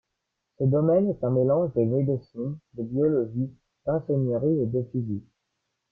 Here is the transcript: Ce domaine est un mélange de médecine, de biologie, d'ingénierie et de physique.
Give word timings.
Ce 0.57 0.63
domaine 0.63 1.11
est 1.11 1.23
un 1.23 1.29
mélange 1.29 1.75
de 1.75 1.81
médecine, 1.83 2.57
de 2.73 2.81
biologie, 2.81 3.51
d'ingénierie 3.85 4.61
et 4.61 4.65
de 4.65 4.81
physique. 4.91 5.29